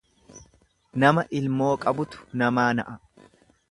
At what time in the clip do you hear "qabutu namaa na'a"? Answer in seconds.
1.87-3.01